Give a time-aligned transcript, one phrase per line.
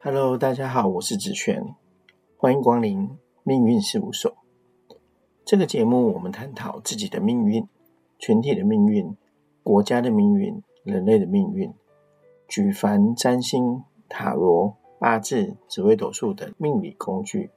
[0.00, 1.74] Hello，大家好，我是子璇，
[2.36, 4.32] 欢迎光临命运事务所。
[5.44, 7.66] 这个节目我们探讨自己的命运、
[8.16, 9.16] 群体的命运、
[9.64, 11.74] 国家的命运、人类的命运，
[12.46, 17.50] 举凡占星、塔罗、八字、紫微斗数等命理工具，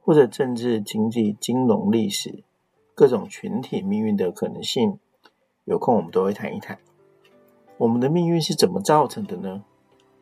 [0.00, 2.42] 或者政治、经济、金融、历史
[2.94, 4.98] 各种群体命运的可能性，
[5.66, 6.78] 有空我们都会谈一谈。
[7.76, 9.62] 我们的命运是怎么造成的呢？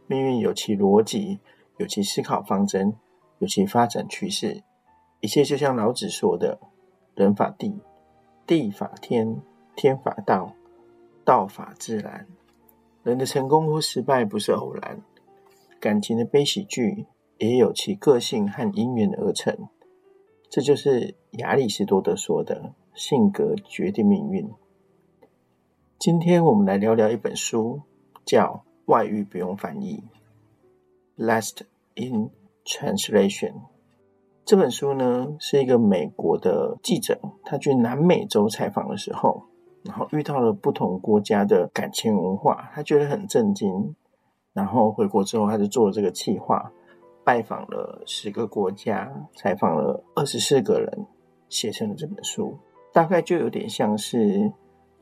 [0.09, 1.39] 命运有其逻辑。
[1.81, 2.95] 有其思考方针，
[3.39, 4.63] 有其发展趋势，
[5.21, 6.61] 一切就像老子说的
[7.17, 7.81] ：“人法地，
[8.47, 9.41] 地法天，
[9.75, 10.53] 天法道，
[11.25, 12.27] 道法自然。”
[13.03, 15.01] 人的成功或失败不是偶然，
[15.81, 17.07] 感情的悲喜剧
[17.39, 19.57] 也有其个性和因缘而成。
[20.51, 24.47] 这就是亚里士多德说的“性格决定命运”。
[25.99, 27.81] 今天我们来聊聊一本书，
[28.27, 30.05] 叫《外遇不用翻译》。
[31.23, 31.65] Last
[31.97, 32.31] in
[32.65, 33.55] translation，
[34.45, 39.43] 这本书呢是一个美国的记者，他去南美洲采访的时候，
[39.85, 43.95] 然后遇到了不同国家的感情文化，他觉得很震惊。
[44.53, 46.73] 然后回国之后，他就做了这个计划，
[47.25, 51.07] 拜访了十个国家，采访了二十四个人，
[51.49, 52.59] 写成了这本书。
[52.93, 54.53] 大概就有点像是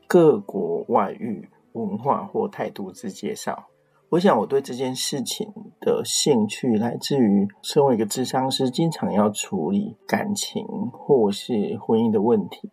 [0.07, 3.65] 各国外遇文化或态度之介绍。
[4.11, 12.71] 我想，我对这件事情的兴趣来自于身为一个智商师，经常要处理感情或是婚姻的问题，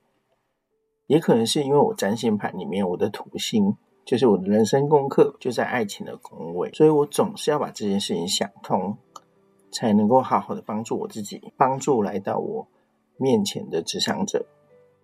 [1.06, 3.76] 也可能是因为我占星盘里面我的土星
[4.06, 8.96] 就是我的人生功课就在爱情的宫位，所以我总是要把这件事情想通，
[9.70, 12.66] 才能够好好的帮助我自己，帮助来到我
[13.18, 14.46] 面前的智商者。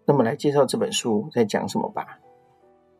[0.06, 2.20] 那么，来介绍这本书在讲什么吧。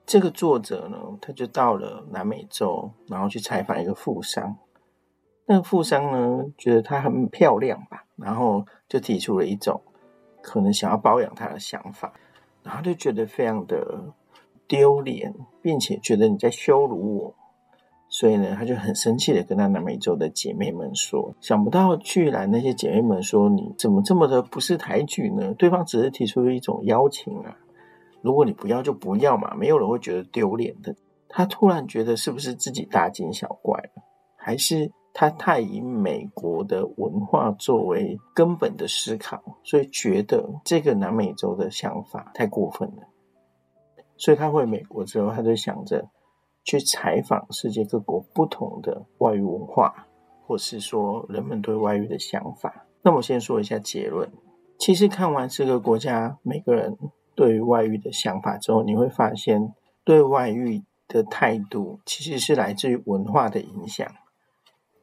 [0.04, 4.56] 这个作者呢，他就到了南美洲，然后去采访一个富商。
[5.46, 9.80] 那个富商呢，觉得她很漂亮吧，然后就提出了一种
[10.40, 12.12] 可能想要包养她的想法，
[12.62, 14.12] 然后就觉得非常的
[14.66, 17.34] 丢脸，并且觉得你在羞辱我，
[18.08, 25.54] 所以呢，他就很生气的跟他南美洲的姐妹们说：“想不到居然那些姐妹们说你怎么这么的不识抬举呢？
[25.54, 27.56] 对方只是提出了一种邀请啊。”
[28.22, 30.94] 如果你不要就不要嘛，没有人会觉得丢脸的。
[31.28, 34.02] 他突然觉得是不是自己大惊小怪了，
[34.36, 43.08] 还是他太以美国的文化作为根本的思考，所以觉得这个南美洲的想法太过分了。
[44.18, 46.06] 所以他回美国之后，他就想着
[46.64, 50.06] 去采访世界各国不同的外语文化，
[50.46, 52.86] 或是说人们对外语的想法。
[53.02, 54.30] 那我先说一下结论。
[54.78, 56.98] 其实看完这个国家每个人。
[57.34, 59.72] 对外遇的想法之后，你会发现，
[60.04, 64.06] 对外遇的态度其实是来自于文化的影响，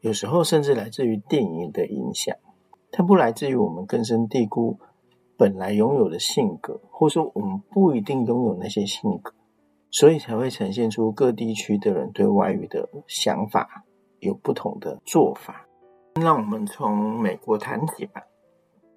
[0.01, 2.35] 有时候甚至来自于电影的影响，
[2.91, 4.79] 它不来自于我们根深蒂固
[5.37, 9.33] 本来拥有的性格，或者说我们不一定拥有那些性格，
[9.89, 13.85] 所以才会呈现出各地区的人对外遇的想法
[14.19, 15.65] 有不同的做法。
[16.21, 18.23] 让我们从美国谈起吧。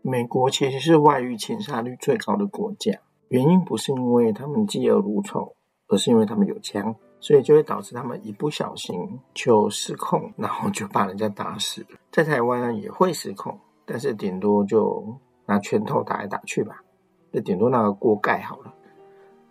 [0.00, 2.98] 美国其实是外遇侵杀率最高的国家。
[3.32, 5.54] 原因不是因为他们嫉恶如仇，
[5.88, 11.86] 而是因为他们有枪，所以就会导致他们一不小心就失控，然后就把人家打死。
[12.10, 15.02] 在台湾呢也会失控，但是顶多就
[15.46, 16.84] 拿拳头打来打去吧，
[17.32, 18.74] 就顶多拿个锅盖好了。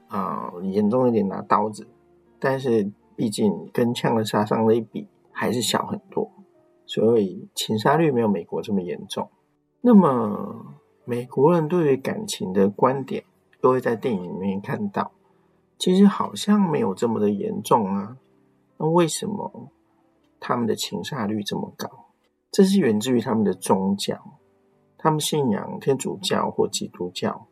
[0.09, 1.88] 啊，严重一点拿刀子，
[2.40, 6.30] 但是毕竟跟枪的杀伤力比还是小很多，
[6.86, 9.28] 所以情杀率没有美国这么严重。
[9.81, 13.24] 那么美国人对于感情的观点？
[13.62, 15.12] 都会在电影里面看到，
[15.78, 18.18] 其实好像没有这么的严重啊。
[18.78, 19.70] 那为什么
[20.40, 22.08] 他们的情杀率这么高？
[22.52, 24.40] 这是源自于他们的宗教，
[24.98, 27.48] 他们信仰天主教或基督教，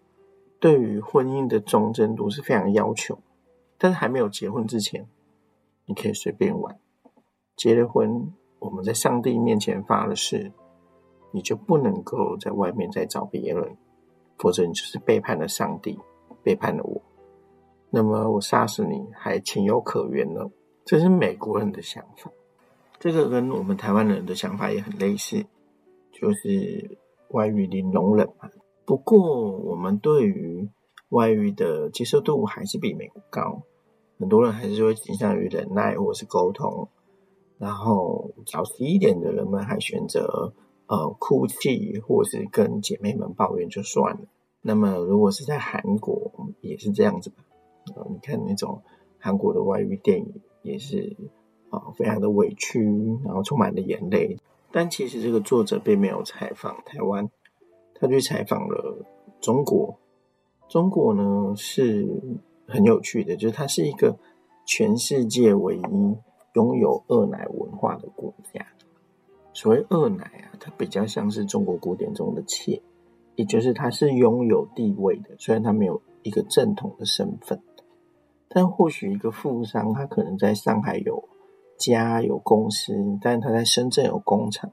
[0.59, 3.19] 对于婚姻的忠贞度是非常要求。
[3.77, 5.07] 但是还没有结婚之前，
[5.85, 6.75] 你可以随便玩；
[7.55, 10.51] 结了婚，我们在上帝面前发了誓，
[11.31, 13.77] 你就不能够在外面再找别人。
[14.39, 15.99] 否则你就是背叛了上帝，
[16.41, 17.01] 背叛了我。
[17.91, 20.41] 那么我杀死你还情有可原呢？
[20.85, 22.31] 这是美国人的想法，
[22.99, 25.45] 这个跟我们台湾人的想法也很类似，
[26.11, 26.97] 就是
[27.29, 28.49] 外遇零容忍嘛。
[28.85, 30.69] 不过我们对于
[31.09, 33.63] 外遇的接受度还是比美国高，
[34.17, 36.87] 很多人还是会倾向于忍耐或是沟通，
[37.57, 40.53] 然后早期一点的人们还选择。
[40.89, 44.21] 呃，哭泣或是跟姐妹们抱怨就算了。
[44.61, 47.35] 那么，如果是在韩国，也是这样子吧？
[48.09, 48.81] 你看那种
[49.19, 51.15] 韩国的外遇电影，也是
[51.69, 52.83] 啊，非常的委屈，
[53.23, 54.37] 然后充满了眼泪。
[54.71, 57.29] 但其实这个作者并没有采访台湾，
[57.93, 59.05] 他去采访了
[59.39, 59.99] 中国。
[60.67, 62.07] 中国呢是
[62.67, 64.17] 很有趣的，就是它是一个
[64.65, 65.81] 全世界唯一
[66.53, 68.65] 拥有二奶文化的国家。
[69.53, 72.81] 所谓二奶啊，它比较像是中国古典中的妾，
[73.35, 77.61] 也就是它是拥有地位的，虽然它没有一个正统的身份。
[78.51, 81.23] 但或许一个富商，他可能在上海有
[81.77, 84.71] 家有公司，但是他在深圳有工厂。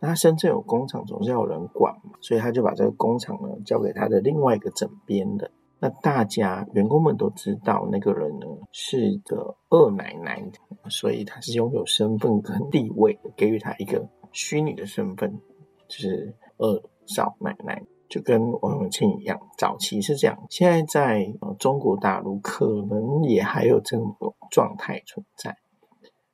[0.00, 5.50] 那他深圳有工厂，总是要有人管嘛，所以他就把这个工厂呢交给他的另外一个枕边的。
[5.80, 10.42] 那大家员工们都知道，那个人呢是个二奶奶，
[10.88, 15.40] 所以他是拥有身份跟地位，给予他一个虚拟的身份，
[15.88, 17.82] 就是二少奶奶。
[18.06, 24.14] 就跟王永庆一样，早期是这样，现在在中国大陆可能也还有这种
[24.50, 25.56] 状态存在。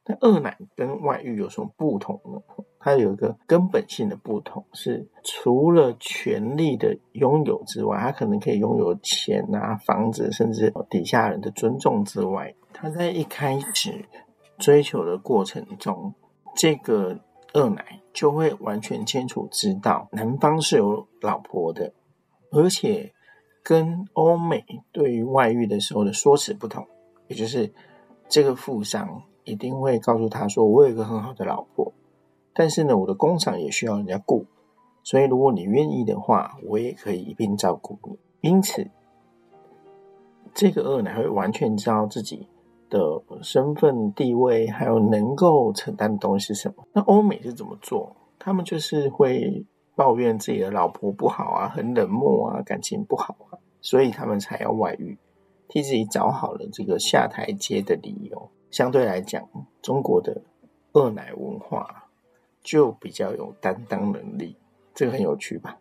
[0.05, 2.43] 那二奶跟外遇有什么不同呢？
[2.81, 14.07] 它有一个根本性的不同，是除了权力的拥有之外，它可能可以拥有钱啊、房子，甚至底下人的尊重之外，他在一开始
[14.59, 16.13] 追求的过程中，
[16.55, 17.21] 这个。
[17.53, 21.93] 二奶就会完全清楚知道男方是有老婆的，
[22.53, 23.13] 而且
[23.63, 26.87] 跟欧美对于外遇的时候的说辞不同，
[27.29, 27.73] 也就是
[28.29, 31.93] 这个富商一定会告诉他说：“我有一个很好的老婆，
[32.55, 34.47] 但是呢，我的工厂也需要人家雇，
[35.03, 38.19] 所以如果你愿意的话，我也可以一并照顾你。”
[38.49, 38.89] 因此，
[40.55, 42.49] 这个二奶会完全知道自己。
[42.91, 46.85] 的身份地位，还有能够承担的东西是什么？
[46.93, 48.15] 那欧美是怎么做？
[48.39, 49.65] 他们就是会
[49.95, 55.17] 抱怨自己的老婆不好啊，很冷漠啊，感情不好啊，所以他们才要外遇，
[55.69, 58.51] 替自己找好了这个下台阶的理由。
[58.71, 59.49] 相对来讲，
[59.81, 60.43] 中国的
[60.93, 62.09] 二奶文化
[62.63, 64.57] 就比较有担当能力，
[64.95, 65.79] 这个很有趣吧？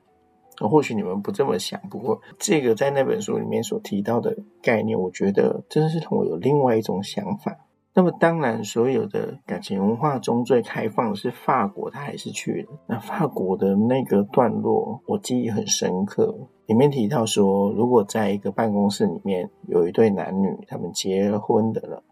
[0.68, 7.56] 或许你们不这么想，不过这个在那本书里面所提到的概念，我觉得真的是同我有另外一种想法。
[7.92, 12.80] 那么，当然，所有的感情文化中最开放的是法国，他还是去了。
[12.88, 16.34] 那法国的那个段落，我记忆很深刻。
[16.68, 22.04] 里面提到说，如果在一个办公室里面有一对男女，他们结婚的了，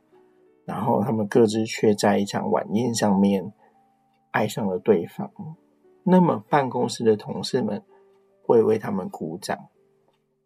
[0.65, 3.53] 然后他们各自却在一场晚宴上面
[4.31, 5.31] 爱上了对方，
[6.03, 7.83] 那么办公室的同事们。
[8.47, 9.67] 会为他们鼓掌，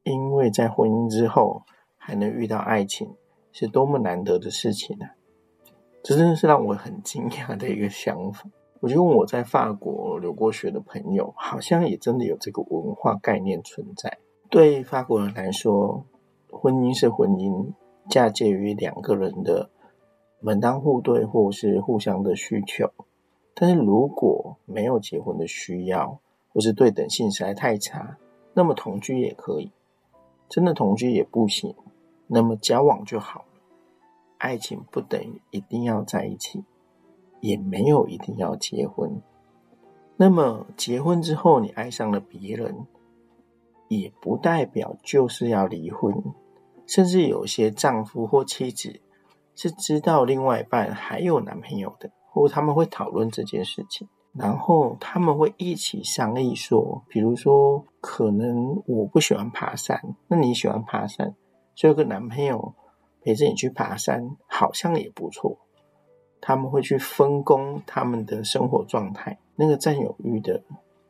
[0.01, 1.61] 因为在婚姻之后
[1.95, 3.13] 还能遇到爱情，
[3.51, 5.13] 是多么难得的事情啊！
[6.01, 8.49] 这真的是让我很惊讶的一个想法。
[8.79, 14.17] 我觉得我在法国留过学的朋友，好像也真的有这个文化概念存在。
[14.49, 16.03] 对法国人来说，
[16.49, 17.73] 婚姻是婚姻，
[18.09, 19.69] 嫁接于两个人的
[20.39, 22.89] 门当户对或是互相的需求。
[23.53, 26.19] 但是如果没有结婚的需要，
[26.53, 28.17] 或是对等性实在太差，
[28.53, 29.71] 那么同居也可以；
[30.49, 31.75] 真的同居也不行，
[32.27, 33.45] 那么交往就好了。
[34.37, 36.63] 爱情不等于一定要在一起，
[37.39, 39.21] 也没有一定要结婚。
[40.17, 42.85] 那么结婚之后你爱上了别人，
[43.87, 46.23] 也不代表就是要离婚。
[46.87, 48.99] 甚至有些丈夫或妻子
[49.55, 54.09] 是知道另外一半还有男朋友的，或他们会讨论这件事情。
[54.33, 61.35] 然后他们会一起商议说，比如说，可能我不喜欢爬山，那你喜欢爬山，
[61.75, 62.73] 所有个男朋友
[63.21, 65.57] 陪着你去爬山，好像也不错。
[66.39, 70.63] 他们会去分工他们的生活状态，那个占有欲的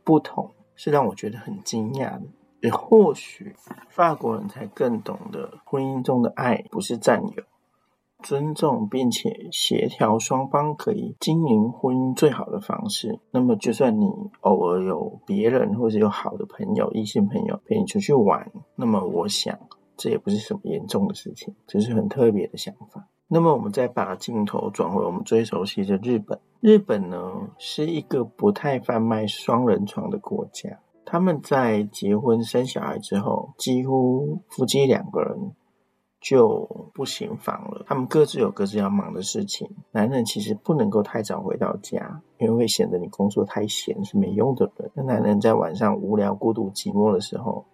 [0.03, 2.23] 不同，是让我觉得很惊讶的。
[2.61, 3.55] 也或许
[3.89, 7.43] 法国人才更懂得婚姻中的爱不是占有。
[8.21, 13.19] 尊重并且协调双方可以经营婚姻最好的方式。
[13.31, 14.05] 那么，就算你
[14.41, 19.57] 偶尔有别人或者有好的朋友、异性朋友陪你出去玩，那么我想
[19.97, 23.07] 这也不是什么严重的事情，这是很特别的想法。
[23.27, 26.39] 那么，我们再把镜头转回我们最熟悉的日本。
[26.59, 27.17] 日本呢，
[27.57, 30.79] 是一个不太贩卖双人床的国家。
[31.05, 35.53] 他们在结婚生小孩之后，几乎夫妻两个人。
[36.21, 37.83] 就不行房了。
[37.87, 39.69] 他们各自有各自要忙的事情。
[39.91, 44.91] 男人其实不能够太早回到家，因为会显得你工作太闲是没用的人。
[44.93, 47.65] 那男人在晚上无聊、孤独、寂寞的时候，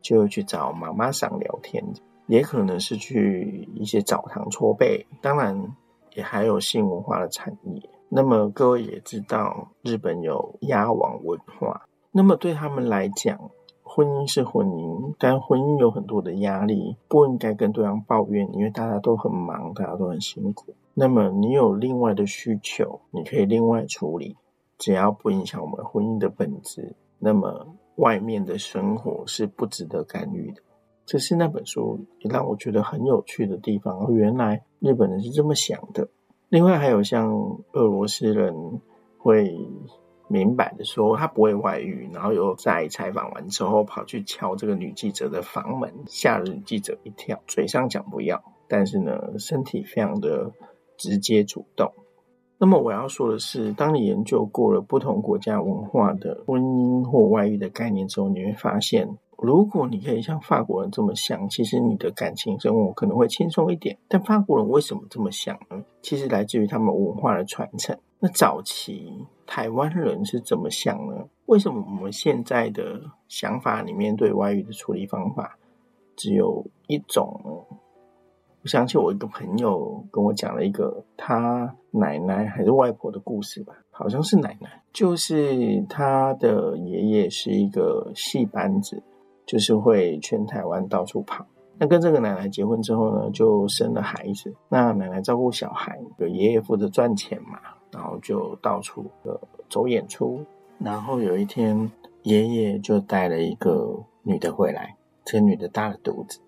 [0.00, 1.84] 就去找妈妈桑聊天，
[2.26, 5.06] 也可能是去一些澡堂搓背。
[5.20, 5.76] 当然，
[6.14, 7.90] 也还有性文化的产业。
[8.08, 11.82] 那么各位也知道，日本有鸭王文化。
[12.10, 13.50] 那么对他们来讲，
[13.96, 20.74] 婚姻是婚姻，但婚姻有很多的压力，不应该跟对方抱怨，因为大家都很忙，大家都很辛苦。
[20.92, 24.36] 那么你有另外的需求，你可以另外处理。
[24.76, 30.60] 只要不影响我们婚姻的本质，那么外面的生活是不值得干预的。
[31.06, 34.12] 这是那本书也让我觉得很有趣的地方。
[34.12, 36.06] 原来日本人是这么想的。
[36.50, 37.32] 另外还有像
[37.72, 38.54] 俄罗斯人
[39.16, 39.58] 会
[40.28, 47.40] 明摆的说他不会外遇，然后又在采访完之后跑去敲这个女记者的房门，吓了女记者一跳。
[47.46, 50.52] 嘴上讲不要，但是呢，身体非常的
[50.96, 51.92] 直接主动。
[52.58, 59.16] 那么我要说的是，当你研究过了不同国家文化的婚姻或外遇的概念之后，你会发现。
[59.38, 63.98] 如果你可以像法国人这么想，其实你的感情生活可能会轻松一点。
[64.08, 65.84] 但法国人为什么这么想呢？
[66.00, 67.98] 其实来自于他们文化的传承。
[68.18, 69.12] 那早期
[69.46, 71.24] 台湾人是怎么想呢？
[71.46, 75.56] 为什么我们现在的想法里面对外语的处理方法
[76.16, 77.76] 只有一种呢？
[78.62, 89.02] 我想起我一个朋友跟我讲了一个他奶奶还是外婆的故事吧，好像是奶奶，就是他的爷爷是一个戏班子。
[89.46, 91.46] 就是会全台湾到处跑。
[91.78, 94.52] 那跟这个奶奶结婚之后呢，就生了孩子。
[94.68, 97.60] 那奶奶照顾小孩，有爷爷负责赚钱嘛，
[97.96, 100.44] 然后就到处的走演出。
[100.78, 101.90] 然后有一天，
[102.24, 106.38] 爷爷就带了一个女的回来，这个女的大了肚子，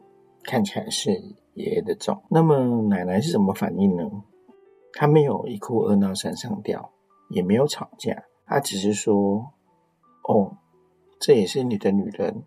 [0.45, 1.11] 看起来是
[1.55, 2.23] 爷爷的种。
[2.28, 4.05] 那么奶奶是什么反应呢？
[4.93, 6.90] 她没有一哭二闹三上吊，
[7.31, 9.50] 也没有吵架，她只是说
[10.28, 10.59] ：“哦，
[11.19, 12.43] 这也是你的女人。”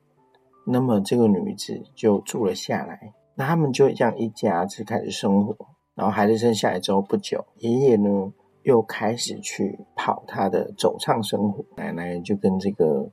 [0.68, 5.56] 那么这个女子就住了下来，那他们就这样一家子开始生活。
[5.96, 8.32] 然后孩子生下来之后不久，爷爷呢
[8.64, 13.12] 又开始去跑他的走唱生活，奶奶就跟这个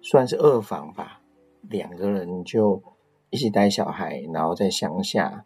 [0.00, 1.20] 算是二房吧，
[1.62, 2.82] 两个人就
[3.30, 5.44] 一起带小孩，然后在乡下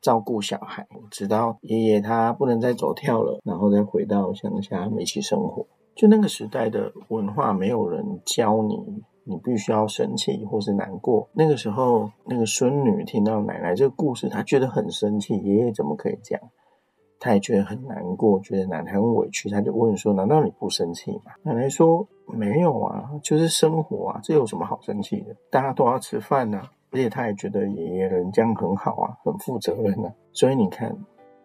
[0.00, 5.66] 照顾小孩，直到爷爷他不能再走跳了，然后再回到乡下一起生活。
[5.94, 9.04] 就那个时代的文化，没有人教你。
[9.26, 11.26] 你必须要生气或是难过。
[11.32, 15.34] 那个时候，那个孙女听到奶奶这个故事，她觉得很生气。
[15.38, 16.50] 爷爷怎么可以这样？
[17.18, 19.48] 她也觉得很难过，觉得奶奶很委屈。
[19.48, 25.34] 她就问说：“难道你不生气吗？”奶奶说：“没有啊，就是生活啊，这有什么好生气的？
[25.50, 26.62] 大家都要吃饭呢。
[26.90, 30.12] 而且她也觉得爷爷人这样很好啊，很负责任呢。
[30.32, 30.96] 所以你看，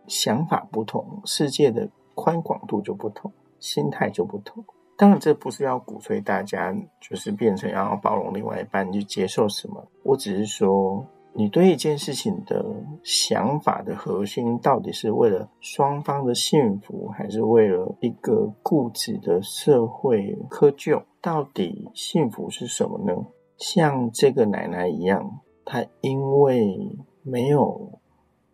[0.07, 4.63] 想法不同，世界的宽广度就不同，心态就不同。”
[4.97, 9.81] 当然，这不是要鼓吹大家就是变成要包容另外一半去接受什么。
[10.03, 12.65] 我只是说，你对一件事情的
[13.03, 21.03] 想法的核心，到底是为了双方的幸福，还是为了一个固执的社会窠臼？
[21.21, 23.13] 到底幸福是什么呢？
[23.57, 27.99] 像这个奶奶一样，她因为没有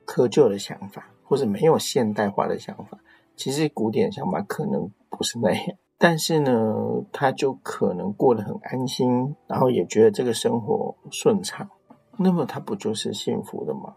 [0.06, 3.00] 窠臼的想法，或者没有现代化的想法，
[3.36, 5.78] 其实古典想法可能不是那样。
[5.98, 6.76] 但是呢，
[7.12, 11.70] 他就可能过得很安心，然后也觉得这个生活顺畅，
[12.18, 13.94] 那么他不就是幸福的吗？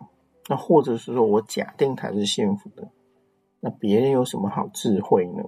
[0.48, 2.88] 那或者是说我假定他是幸福的，
[3.60, 5.42] 那别人有什么好智慧呢？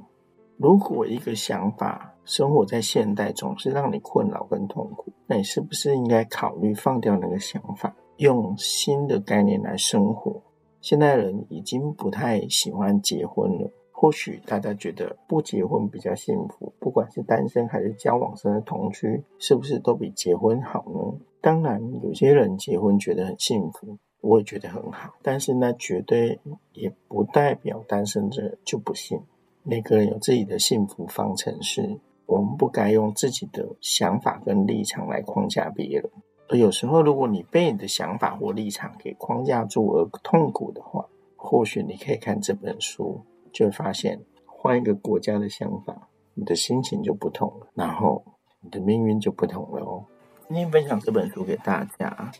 [0.57, 10.43] 如果一个想法生活在现代总是让你困扰跟痛苦，那你是不是应该考虑放掉那个想法，用新的概念来生活？
[10.83, 13.71] 现代人已经不太喜欢结婚了。
[14.01, 21.21] 或许大家觉得不结婚比较幸福，不管是单身还是交往生的同居，是不是都比结婚好呢？
[21.43, 26.41] 当然，有些人结婚觉得很幸福，我也觉得很好，但是那绝对
[26.73, 29.21] 也不代表单身者就不幸。
[29.65, 36.11] 每个人有自己的幸福方程式，我们不该用自己的想法跟立场来框架别人。
[36.49, 41.05] 而有时候，如果你被你的想法或立场给框架住而痛苦的话，
[41.37, 43.21] 或许你可以看这本书。
[43.53, 48.25] 就会发现，换一个国家的想法，你的心情就不同了，然后
[48.61, 50.05] 你的命运就不同了哦。
[50.49, 52.33] 今天分享这本书给大家，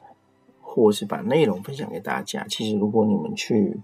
[0.61, 2.45] 或是把内容分享给大家。
[2.49, 3.81] 其实，如果你们去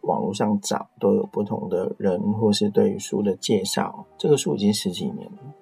[0.00, 4.06] 网络上找，都有不同的人或是对于书的介绍。
[4.16, 5.54] 这个书已经十几年了，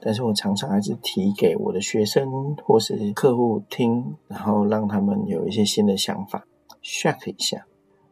[0.00, 6.44] 但是我常常还是提给我的学生或是客户听，然后让他们有一些新的想法
[6.82, 7.66] ，shock 一下。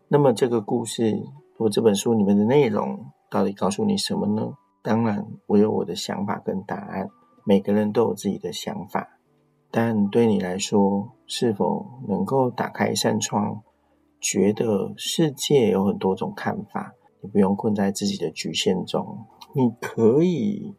[0.08, 1.22] 那么这个故事。
[1.56, 4.54] 我这本书里面的内容到底告诉你什么呢？
[4.82, 7.08] 当然，我有我的想法跟答案。
[7.46, 9.18] 每个人都有自己的想法，
[9.70, 13.62] 但对你来说，是否能够打开一扇窗，
[14.18, 16.94] 觉得世界有很多种看法？
[17.20, 20.75] 你不用困在自己的局限中，你可以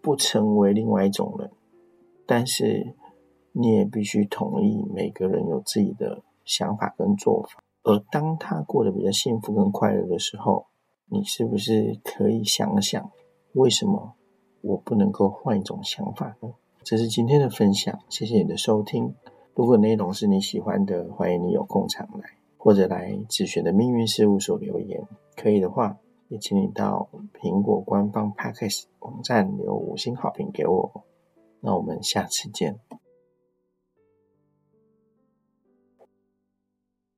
[0.00, 1.50] 不成为另外一种人，
[2.26, 2.94] 但是
[3.52, 7.63] 你也必须同意每个人有自己的想法跟做法。
[7.84, 10.66] 而当他过得比较幸福跟快乐的时候，
[11.06, 13.10] 你是不是可以想想，
[13.52, 14.14] 为什么
[14.62, 16.48] 我不能够换一种想法呢？
[16.82, 19.14] 这是今天的分享，谢谢你的收听。
[19.54, 25.06] 如果内容是你喜欢的，欢迎你有空常来，或者来子璇的命运事务所留言。
[25.36, 25.98] 可以的话，
[26.28, 27.08] 也请你到
[27.40, 31.04] 苹果官方 Podcast 网站留五星好评给我。
[31.60, 32.80] 那我们下次见。